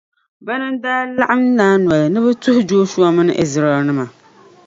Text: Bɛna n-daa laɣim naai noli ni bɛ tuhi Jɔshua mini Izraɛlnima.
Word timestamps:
Bɛna 0.45 0.67
n-daa 0.73 1.01
laɣim 1.17 1.43
naai 1.57 1.75
noli 1.81 2.01
ni 2.09 2.19
bɛ 2.25 2.31
tuhi 2.41 2.61
Jɔshua 2.69 3.07
mini 3.15 3.33
Izraɛlnima. 3.43 4.05